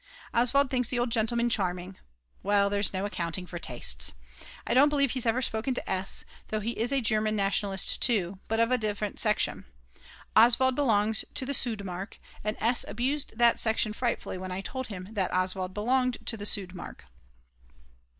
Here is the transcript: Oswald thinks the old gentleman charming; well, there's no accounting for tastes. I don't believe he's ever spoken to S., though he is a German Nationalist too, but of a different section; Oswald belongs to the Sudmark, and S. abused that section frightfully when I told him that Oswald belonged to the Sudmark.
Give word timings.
Oswald 0.33 0.71
thinks 0.71 0.89
the 0.89 0.97
old 0.97 1.11
gentleman 1.11 1.47
charming; 1.47 1.95
well, 2.41 2.71
there's 2.71 2.91
no 2.91 3.05
accounting 3.05 3.45
for 3.45 3.59
tastes. 3.59 4.13
I 4.65 4.73
don't 4.73 4.89
believe 4.89 5.11
he's 5.11 5.27
ever 5.27 5.43
spoken 5.43 5.75
to 5.75 5.87
S., 5.87 6.25
though 6.47 6.59
he 6.59 6.71
is 6.71 6.91
a 6.91 7.01
German 7.01 7.35
Nationalist 7.35 8.01
too, 8.01 8.39
but 8.47 8.59
of 8.59 8.71
a 8.71 8.79
different 8.79 9.19
section; 9.19 9.65
Oswald 10.35 10.73
belongs 10.73 11.23
to 11.35 11.45
the 11.45 11.53
Sudmark, 11.53 12.17
and 12.43 12.57
S. 12.59 12.83
abused 12.87 13.37
that 13.37 13.59
section 13.59 13.93
frightfully 13.93 14.39
when 14.39 14.51
I 14.51 14.61
told 14.61 14.87
him 14.87 15.09
that 15.11 15.31
Oswald 15.35 15.71
belonged 15.75 16.17
to 16.25 16.35
the 16.35 16.47
Sudmark. 16.47 17.03